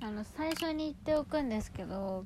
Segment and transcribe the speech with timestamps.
[0.00, 2.24] あの最初に言っておくんですけど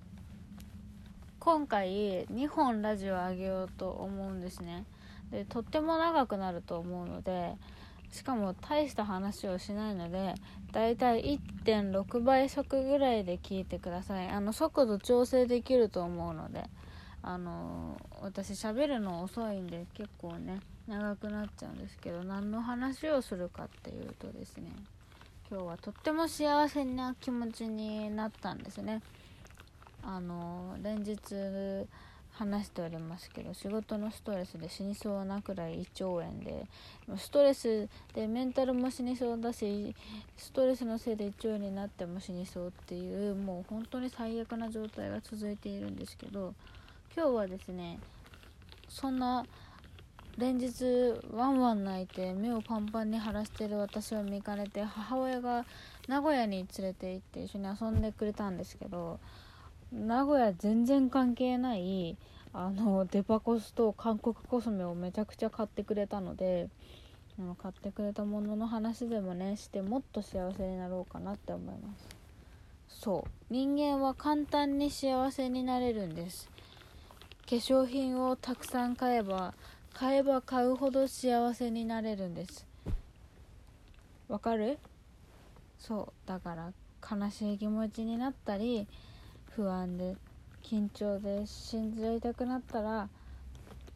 [1.39, 4.85] 今回2本ラジオ上げようと思うんですね。
[5.31, 7.55] でとっても長くなると思うので
[8.11, 10.35] しかも大した話をしないので
[10.71, 14.29] だいたい1.6倍速ぐらいで聞いてください。
[14.29, 16.65] あの速度調整できると思うので
[17.23, 24.71] あの私喋るの遅いんで結構ね長くなっちゃうんですけど何の話をするかっていうとですね。
[25.53, 29.03] 今日はとっても幸せな気持ちになったんですね。
[30.03, 31.19] あの連日
[32.31, 36.67] 話しておりますけど仕事のストレスで死にそうなくらい胃腸炎で。
[37.19, 39.95] ストレスでメンタルも死にそうだし
[40.39, 46.55] ストレスのせいで胃腸炎になっても死にそうっていうもう本当に最悪な状態が続いているんですけど
[47.15, 48.01] 今日はですね
[48.89, 49.45] そんな
[50.39, 50.85] 連日
[51.31, 55.67] ワンワン泣いて目をパンパンに腫らしてる私を見かねて母親が
[56.09, 59.21] 名古屋に連れて行って一緒に遊んでくれたんですけど
[59.93, 62.17] 名古屋全然関係ない
[62.55, 66.69] あのデパコスと韓国コスメをめちゃくちゃ買ってくれたので
[67.59, 72.23] 買ってくれたものの話でもねしてもっと幸せになろうかなって思います。
[72.89, 73.31] そう。
[73.51, 76.49] 人間は簡単に幸せになれるんです。
[77.49, 79.55] 化粧品をたくさん買えば
[79.95, 82.67] 買えば買うほど幸せになれるんです。
[84.29, 84.79] わかる？
[85.79, 86.29] そう。
[86.29, 86.73] だから
[87.09, 88.87] 悲しい気持ちになったり
[89.51, 90.17] 不安で
[90.63, 93.09] 緊張で信じられたくなったら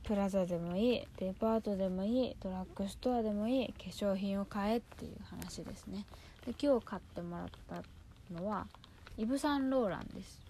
[0.05, 6.05] プラザでもいいデパートでもいいドラッグストアでもいい化粧品を買えっていう話ですね。
[6.47, 7.83] で今日買ってもらった
[8.35, 8.67] のは
[9.17, 10.41] イブ・サンローランです。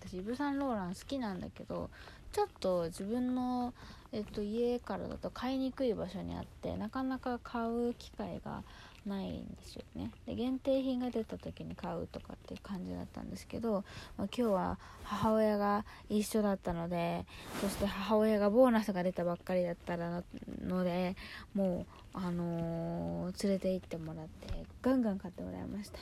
[0.00, 1.90] 私イブ・サンローラン好きなんだけど
[2.32, 3.72] ちょっと自分の、
[4.12, 8.62] えっと、家からだと買いにくい場所にあってなかなか買う機会が
[9.06, 10.10] ないんですよね。
[10.26, 13.84] で限定品が出た時に買うとかっていう感じだったんですけど、
[14.16, 17.24] まあ、今日は母親が一緒だったので
[17.60, 20.22] そして母親がボーナスが出たばっかりだったら
[20.66, 21.16] ので
[21.54, 25.98] もう、あのー、連れて行ってもらってガンガン買ってもらいました。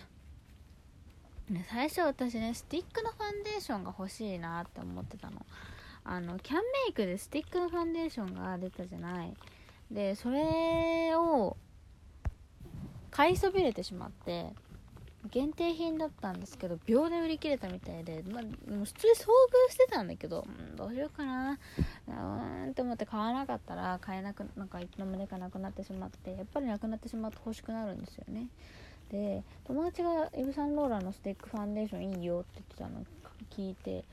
[1.71, 5.47] 最初私ねスティックのファンデーションが欲しいなって思ってたの。
[6.09, 9.35] あのキャンメイクでスティックのファンデーションが出たじゃない。
[9.91, 11.57] でそれを
[13.11, 14.53] 買いそびれてしまって
[15.31, 18.49] 限定品だったんですけど秒で売り切れたみたいで、ま、も
[18.83, 21.59] う普通に遭遇してたんだけど、うん、どうしようかな。
[22.09, 28.49] うーんって思って買わなかったら買えなくなんかいつの間にかなくなってしまってやっぱりなくなってしまうと欲しくなるんですよね。
[29.11, 33.05] で友達がイブ・サンローランのスティックファンデーションいいよって言ってたの
[33.51, 34.05] 聞いて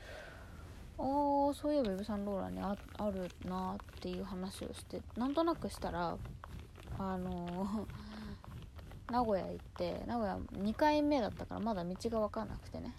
[0.98, 2.76] ああそういえばイブ・サンローランにあ
[3.10, 6.16] るなっていう話をしてなんとなくしたら
[6.98, 7.86] あのー
[9.12, 12.94] 名古屋行って名古屋2回目だったからまだ道が分かんなくてね。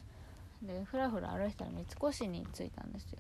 [0.62, 3.20] でふらふら歩いたら三越に着いたんですよ。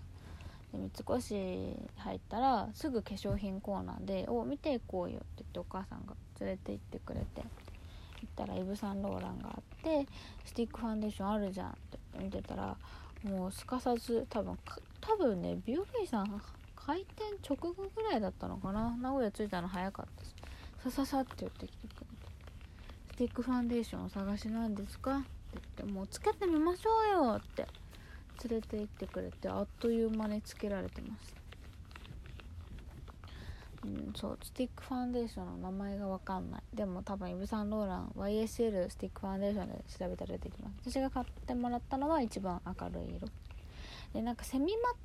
[0.72, 10.08] で三越入ったらすぐ化粧品コーナーで「お見ていこうよ」って言ってお母さんが連れて行ってくれて行ったらイブ・サンローランがあって
[10.44, 12.78] スティックファンデーションあるじゃんって見てたら
[13.30, 14.58] もうすかさず多分
[15.02, 16.42] 多分ね美容院さん
[16.76, 18.96] 開店直後ぐらいだったのかな？
[19.02, 20.36] 名古屋着いたの早かったです。
[20.84, 22.06] さささって言ってきてくれて。
[23.14, 25.28] スティックファンデーションお探しなんですか?」って
[25.78, 26.90] 言って「もうつけてみましょ
[27.22, 27.66] うよ」って
[28.50, 31.42] 連れて行ってくれてあっという間につけられてました
[33.86, 36.62] うんそうスティックファンデーションの名前が分かんない。
[36.74, 40.92] でも多分イブ・サンローラン YSL スティックファンデーションで調べたら出てきます。
[40.92, 43.28] 私が買ってもらったのは一番明るい色。
[44.14, 44.96] でなんかセミマッ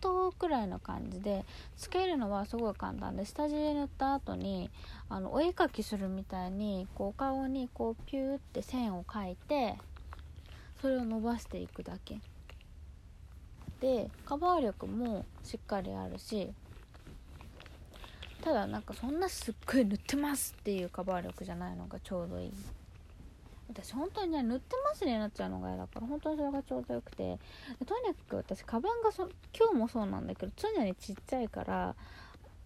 [0.00, 1.44] トくらいの感じで
[1.76, 4.70] つけるのはすごい簡単で下地で塗った後に
[5.08, 9.76] あのお絵描きするみたいにこう顔にこうピューって線を描いて
[10.80, 12.20] それを伸ばしていくだけ。
[13.80, 16.52] でカバー力もしっかりあるし
[18.42, 22.52] ただなんかそんなすっごい塗ってますっていうカバー力じゃないのがちょうどいい。
[23.68, 27.38] 私本当にね塗ってますになっちゃうのが嫌だから本当にそれがちょうどよくて。
[27.86, 31.94] とにかく私カバンがそ今日もそうなんだけど常にちっちゃいから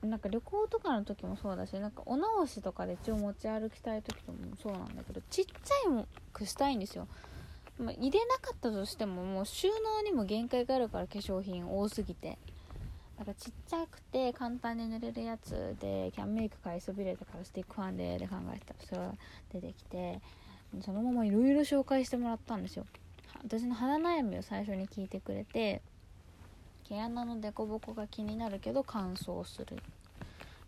[0.03, 7.09] なんか旅行とかの時もそうだしなんかお直しとかで一応持ち歩きたい時ともそうなんだけどちっちゃいくしたいんですよ、
[7.79, 12.39] まあ、入れなかったとしてももう収納にも限界があるから化粧品多すぎて。
[13.17, 19.15] なんかちっちゃくて簡単に塗れるやつでキャンメイク買いそびれたからスティックファンデで考えてたそれが
[19.53, 20.21] 出てきて
[20.81, 22.85] そのままいろいろ紹介してもらったんですよ。
[23.45, 25.83] 私の肌悩みを最初に聞いてくれて
[26.89, 29.77] 毛穴の凸凹が気になるけど乾燥する。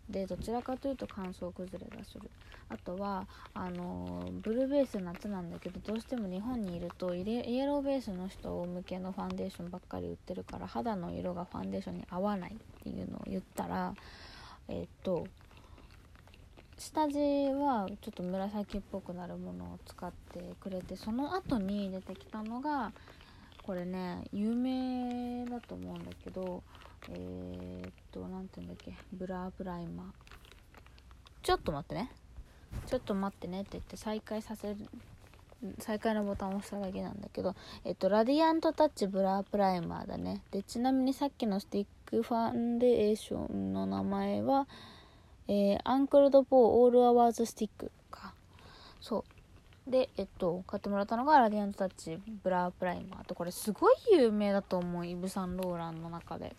[0.09, 2.29] でどちらかというと乾燥崩れがする。
[2.69, 13.93] あとはあのブルーベース夏なんだけどどうしても日本にいるとイエローベースの人向けのファンデーションばっかり売ってるから肌の色がファンデーションに合わないっていうのを言ったら
[14.67, 15.25] えっと
[16.77, 17.17] 下地
[17.53, 22.91] はちょっと紫っぽくなるものを使ってくれてその後に出てきたのが
[23.63, 26.63] これね有名だと思うんだけど
[27.09, 28.93] えー、っと何て言うんだっけ？
[29.13, 30.05] ブラープライマー
[31.43, 32.11] ちょっと待ってね
[32.85, 34.77] ちょっと待ってねって言って再開させる
[35.79, 40.43] 再開のボタンを押しただけなんだけど、えっと、ラディアントタッチブラープライマーだね。
[40.51, 44.67] で、ちなみにさっきのスティックファンデーションの名前は、
[45.47, 48.35] えー、アンクルドポーオールアワーズスティックか。
[49.01, 49.25] そ
[49.87, 49.89] う。
[49.89, 56.55] で、えっと、買ってもらったのがラディアントタッチブラープライマーと、これすごい有名だと思う、イブ・サンローランの中で。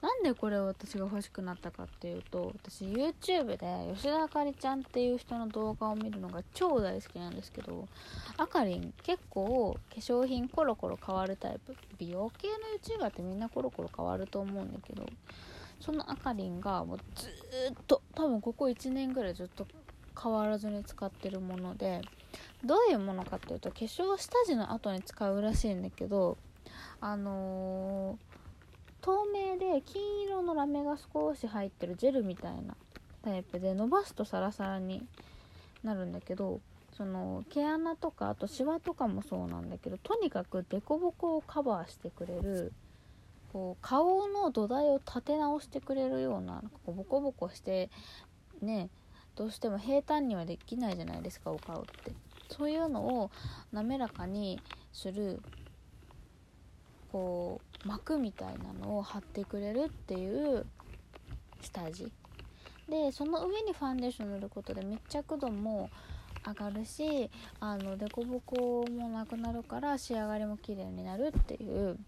[0.00, 7.88] なんでこれを私が欲しくなったかっていうと私 YouTube で吉田あかりちゃんっていう人の動画を見るのが超大好きなんですけど
[8.36, 15.04] あかりん結構化粧品コロコロ変わるタイプ美容系の YouTuber ってみんなコロコロ変わると思うんだけど
[15.80, 17.30] そのあかりんがもうずっ
[17.86, 19.66] と多分ここ1年ぐらいずっと
[20.20, 22.02] 変わらずに使ってるもので
[22.64, 26.36] どういうものかっていうと化粧下地の後に使うらしいんだけど
[27.00, 28.27] あのー、
[29.00, 32.76] 透明で金色のラメが少し入ってるジェルみたいな
[33.22, 35.06] タイプで伸ばすとサラサラに
[35.82, 36.60] なるんだけど
[36.96, 42.72] その毛穴とかあとシワとかもそうなんだけどとにかく凸凹をカバーしてくれる
[43.52, 47.90] こう顔の土台を立て直してくれるようなこうボコボコして
[48.60, 48.90] ね
[49.36, 52.12] どうしても平坦にはできないじゃないですかお顔って。
[52.50, 53.30] そういうのを
[53.72, 54.60] 滑らかに
[54.92, 55.40] する
[57.12, 60.66] こう膜みたいなのを貼ってくれるっていう
[61.60, 62.10] 下地。
[62.88, 65.90] でその上にファンデーション塗ることで密着度も
[66.46, 71.98] 上がるしあの凸凹もなくなるから仕上がりも綺麗になるっていう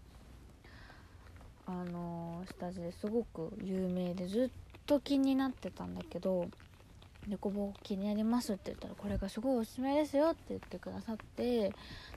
[1.67, 4.49] あの下地ですごく有名でずっ
[4.85, 6.47] と気になってたんだけど
[7.27, 11.71] 「猫棒気になります」って言ったら「これがすごいおすすめですよ」って言ってくださって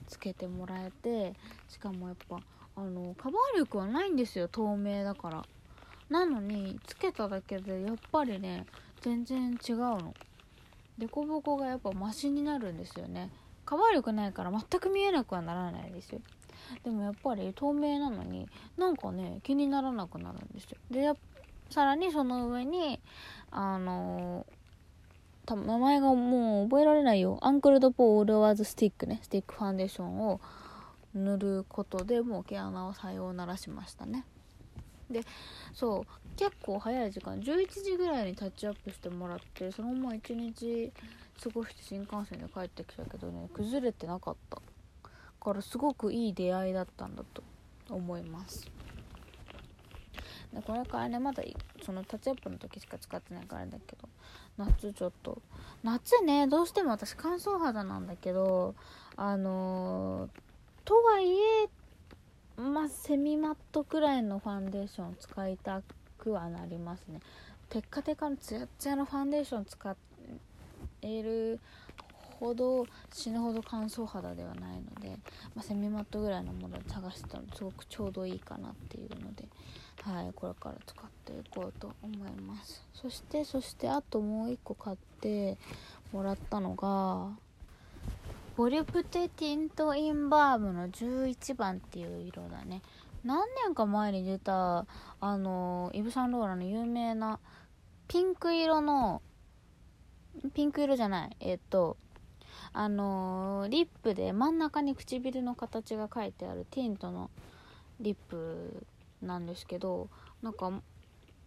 [0.07, 1.35] つけてもらえて
[1.69, 2.41] しかもやっぱ
[2.77, 5.45] あのカバー力はないんですよ透明だから。
[6.11, 8.67] なのにつけただけでやっぱりね
[9.01, 10.15] 全然違うの。
[10.99, 13.31] 凸凹がやっぱマシになるんですよね。
[13.65, 16.21] カバー力ないから全く見えなくはならないですよ。
[16.83, 20.79] でもやっぱり透明なのになんかね気にならなくなるんですよ。
[20.91, 21.13] で
[21.71, 23.01] さらにその上に
[23.51, 27.39] あのー、名前がもう覚えられないよ。
[27.43, 29.21] アンクルドポーオールアワーズスティックね。
[29.23, 30.41] スティックファンデーションを
[31.15, 34.25] 塗ることでもう毛穴をさようならしましたね。
[35.11, 35.23] で
[35.73, 40.93] そう結構早い時間11時ぐらいにタッチアップしてもらってそのまま1日
[41.43, 44.61] 過ごして新幹線で帰ってきたけどね崩れてなかった。
[45.45, 47.45] からすごくいい出会いだったんだと
[47.91, 48.67] 思います。
[50.55, 51.43] でこれからねまだ
[51.85, 54.09] そのタッチアップの時しか使ってないからだけど
[54.57, 55.43] 夏ちょっと。
[55.83, 58.75] 夏ねどうしても私乾燥肌なんだけど
[59.17, 60.31] あのー、
[60.85, 61.69] とはいえ
[62.61, 65.83] まあセミマットくらいのファンデーションを使いた
[66.19, 67.21] くはなりますね。
[67.69, 69.97] テッカテカのツヤツヤのファンデーション使
[71.03, 71.61] える
[72.39, 75.19] ほど死ぬほど乾燥肌ではないので、
[75.55, 79.49] まあ、セミマットぐらいのものを探してたのすごくちょうどいいかなっていうので、
[80.03, 82.85] はい、これから使っていこうと思います。
[82.93, 85.57] そしてそしてあともう1個買って
[86.13, 87.31] もらったのが
[88.57, 92.83] ボリュプテティントインバームの11番っていう色だね。
[93.25, 94.87] 何年か前に出た
[95.21, 97.41] あのイヴ・サンローランの有名な
[98.07, 99.23] ピンク色の
[100.53, 101.37] ピンク色じゃない。
[101.41, 101.97] えっと
[102.73, 107.31] あの、リップで真ん中に唇の形が書いてあるティントの
[108.01, 108.87] リップ
[109.23, 110.09] なんですけど
[110.43, 110.83] なんか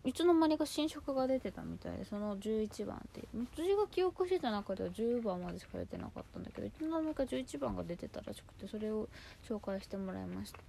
[0.08, 9.10] いつの間にか新色が出てたみたいでその11番って私が記憶してた中では10番までしか出てなかったんだけどいつの間にか11番が出てたらしくてそれを
[9.46, 10.60] 紹介してもらいました。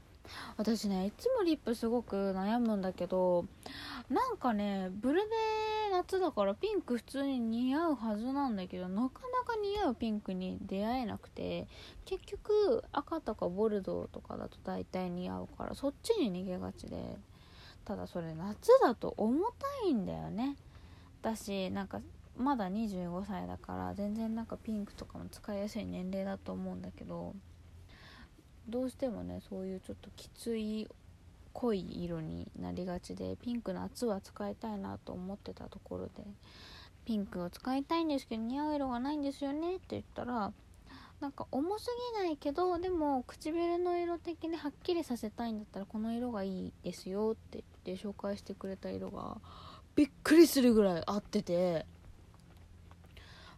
[0.56, 3.46] 私ねいつもリップすごく悩むんだけど
[4.10, 5.28] なんかねブルベ
[5.92, 11.68] 夏だからピンク普通に似合うはずなんだけどなかなか似合うピンクに出会えなくて
[12.04, 17.16] 結局赤とかボルドーとかだと大体似合うからそっちに逃げがちで。
[17.88, 20.56] ただそれ夏だと重たいんだよね。
[21.22, 22.02] だしなんか
[22.36, 27.34] まだ25歳だから全然なんかピンクとかも使いやすい年齢だと思うんだけど
[28.68, 30.86] どうしてもねそういうちょっときつい
[31.54, 36.10] 濃い色になりがちでピンク夏は使いたいなと思ってたところで
[37.06, 40.52] ピンクを使いたいんですけど似合う色がないんですよねって言ったら
[41.20, 49.38] なんか重すぎないけどでも唇の色的にはっきりさせたいんだったらこの色がいいですよって言って紹介してくれた色が
[49.96, 51.86] びっくりするぐらい合ってて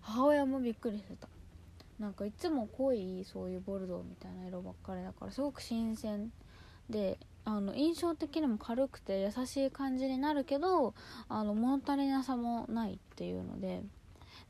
[0.01, 1.29] 母親もびっくりしてた
[1.99, 6.33] なんかいつも濃いそういうボルドーみたいな色ばっかりだからすごく新鮮
[6.89, 10.95] であの印象的にも軽くて優しい感じになるけど
[11.29, 13.83] あの物足りなさもないっていうので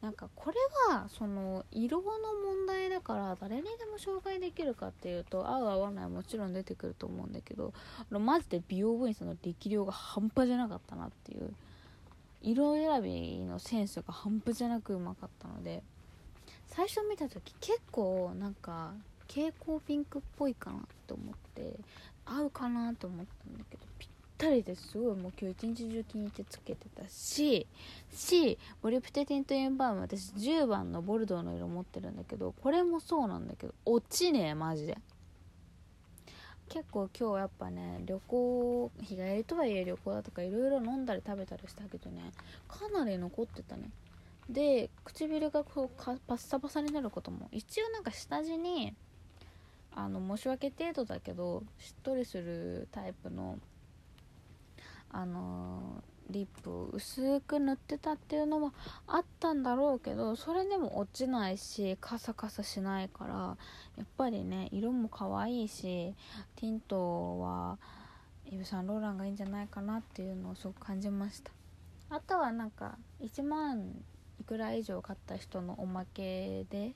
[0.02, 0.56] なんかこれ
[0.94, 7.74] はその色の問題だから誰にでも紹介できるかっていうと合う合わないもちろん出てくると思うんだけど
[8.10, 11.52] マジで美容部員さんの力量が半端じゃなかったなっていう
[12.42, 15.82] 色選びのセンスが半端じゃなくうまかったので
[16.66, 18.94] 最初見た時結構なんか
[19.28, 21.74] 蛍光ピンクっぽいかなって思って
[22.24, 24.09] 合うかなと思ったんだけどぴっ
[24.40, 24.96] たりです。
[24.96, 27.66] ごいもう今日一日中気に入ってつけてたし
[28.10, 34.96] しボリプテティントインバーム私10番のボルドーの色持ってるんだけどこれもそうなんだけど落ちねえマジで。
[36.70, 42.30] 結構今日やっぱね旅行日帰りとはいえ旅行だとかいろいろ飲んだり食べたりしたけどね
[42.68, 43.90] かなり残ってたね。
[44.48, 48.94] で唇がこうかパッサパサになることも一応なんか下地に
[49.94, 53.58] あの申し訳程度だけどしっとりするタイプの
[55.12, 58.72] あのリップを薄く塗ってたっていうのは
[59.06, 63.34] あったんだろうけどそれでも落ちないしカサカサしないから
[63.96, 66.14] やっぱりね色も可愛いし
[66.56, 67.78] ティントは
[68.46, 71.52] イヴ・サンローランがいいんじゃないかなっていうのをすごく感じました。
[72.10, 73.94] あとはなんか1万
[74.40, 76.92] いくら以上買った人のおまけで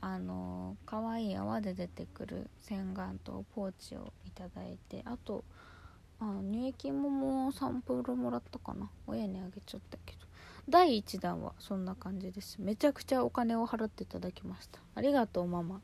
[0.00, 5.42] あの可愛い泡で出てくる洗顔とポーチをいただいてあと
[6.20, 8.90] あ乳液ももうサンプルもらったかな。
[9.06, 10.18] 親にあげちゃったけど。
[10.68, 12.56] 第1弾はそんな感じです。
[12.60, 14.80] めちゃくちゃお金を払っていただきました。
[14.94, 15.80] ありがとうママ。